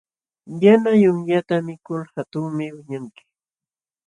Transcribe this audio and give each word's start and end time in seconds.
Yana 0.63 0.91
yunyata 1.01 1.55
mikul 1.67 2.01
hatunmi 2.13 2.65
wiñanki. 2.75 3.23